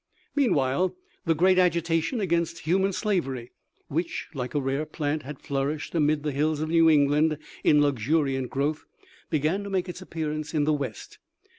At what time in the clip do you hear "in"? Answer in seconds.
7.63-7.83, 10.55-10.63